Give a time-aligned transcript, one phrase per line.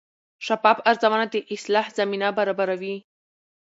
[0.45, 2.95] شفاف ارزونه د اصلاح زمینه برابروي.